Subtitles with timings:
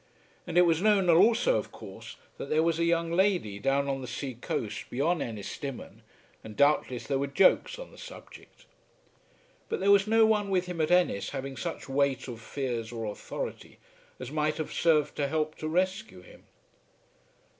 [0.47, 4.01] And it was known also, of course, that there was a young lady down on
[4.01, 6.01] the sea coast beyond Ennistimon,
[6.43, 8.65] and doubtless there were jokes on the subject.
[9.69, 13.05] But there was no one with him at Ennis having such weight of fears or
[13.05, 13.77] authority
[14.19, 16.45] as might have served to help to rescue him.